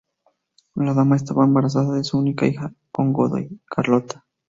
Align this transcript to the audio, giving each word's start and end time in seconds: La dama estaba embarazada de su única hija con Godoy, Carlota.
La 0.73 0.95
dama 0.95 1.15
estaba 1.15 1.45
embarazada 1.45 1.93
de 1.93 2.03
su 2.03 2.17
única 2.17 2.47
hija 2.47 2.73
con 2.91 3.13
Godoy, 3.13 3.61
Carlota. 3.69 4.25